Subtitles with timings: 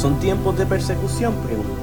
[0.00, 1.34] ¿Son tiempos de persecución?
[1.44, 1.74] Pregunto.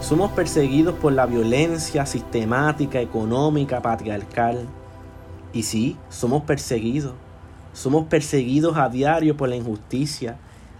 [0.00, 4.66] Somos perseguidos por la violencia sistemática, económica, patriarcal.
[5.52, 7.12] Y sí, somos perseguidos.
[7.74, 10.38] Somos perseguidos a diario por la injusticia,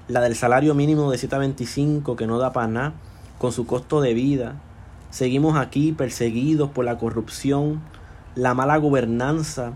[0.08, 2.92] la del salario mínimo de 725 que no da para nada,
[3.36, 4.54] con su costo de vida.
[5.10, 7.82] Seguimos aquí perseguidos por la corrupción,
[8.34, 9.74] la mala gobernanza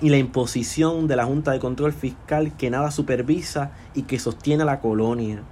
[0.00, 4.62] y la imposición de la Junta de Control Fiscal que nada supervisa y que sostiene
[4.62, 5.42] a la colonia.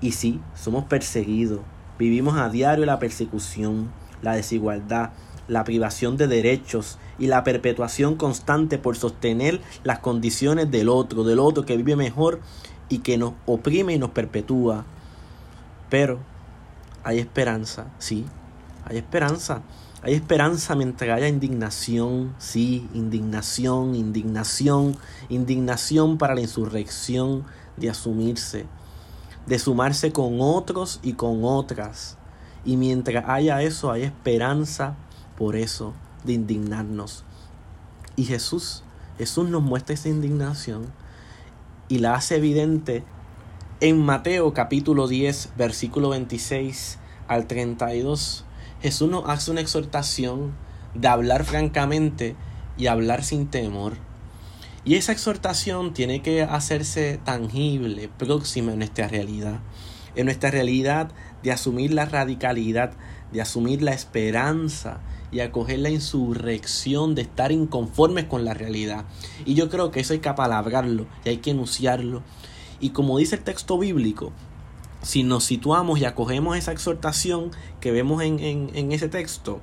[0.00, 1.60] Y sí, somos perseguidos.
[1.98, 3.90] Vivimos a diario la persecución,
[4.22, 5.10] la desigualdad,
[5.48, 11.40] la privación de derechos y la perpetuación constante por sostener las condiciones del otro, del
[11.40, 12.40] otro que vive mejor
[12.88, 14.84] y que nos oprime y nos perpetúa.
[15.90, 16.18] Pero
[17.02, 18.24] hay esperanza, sí,
[18.84, 19.62] hay esperanza.
[20.02, 24.96] Hay esperanza mientras haya indignación, sí, indignación, indignación,
[25.28, 27.44] indignación para la insurrección
[27.76, 28.64] de asumirse,
[29.46, 32.16] de sumarse con otros y con otras.
[32.64, 34.96] Y mientras haya eso, hay esperanza
[35.36, 37.24] por eso, de indignarnos.
[38.16, 38.82] Y Jesús,
[39.18, 40.86] Jesús nos muestra esa indignación
[41.88, 43.04] y la hace evidente
[43.80, 48.44] en Mateo capítulo 10, versículo 26 al 32.
[48.82, 50.52] Jesús nos hace una exhortación
[50.94, 52.36] de hablar francamente
[52.76, 53.94] y hablar sin temor.
[54.84, 59.60] Y esa exhortación tiene que hacerse tangible, próxima en nuestra realidad.
[60.16, 62.92] En nuestra realidad de asumir la radicalidad,
[63.30, 69.04] de asumir la esperanza y acoger la insurrección de estar inconformes con la realidad.
[69.44, 72.22] Y yo creo que eso hay que apalabrarlo y hay que enunciarlo.
[72.80, 74.32] Y como dice el texto bíblico,
[75.02, 79.60] si nos situamos y acogemos esa exhortación que vemos en, en, en ese texto,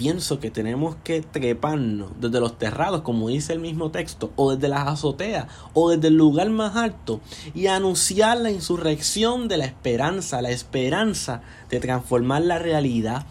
[0.00, 4.70] pienso que tenemos que treparnos desde los terrados, como dice el mismo texto, o desde
[4.70, 7.20] las azoteas, o desde el lugar más alto,
[7.54, 13.26] y anunciar la insurrección de la esperanza, la esperanza de transformar la realidad,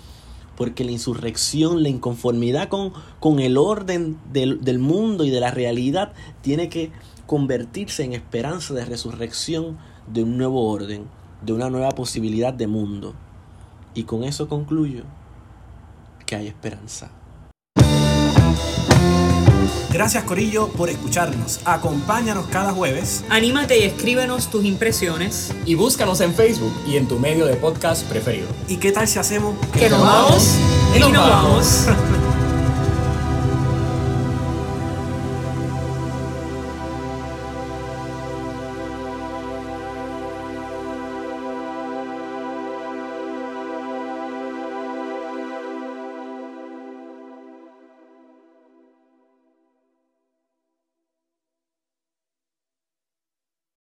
[0.55, 5.49] porque la insurrección, la inconformidad con, con el orden del, del mundo y de la
[5.49, 6.13] realidad,
[6.43, 6.91] tiene que
[7.25, 11.07] convertirse en esperanza de resurrección de un nuevo orden,
[11.41, 13.15] de una nueva posibilidad de mundo.
[13.95, 15.05] Y con eso concluyo
[16.29, 17.09] que hay esperanza.
[19.91, 21.59] Gracias Corillo por escucharnos.
[21.65, 23.25] Acompáñanos cada jueves.
[23.29, 25.51] Anímate y escríbenos tus impresiones.
[25.65, 28.47] Y búscanos en Facebook y en tu medio de podcast preferido.
[28.67, 30.55] ¿Y qué tal si hacemos Que nos vamos
[30.95, 31.87] y nos vamos.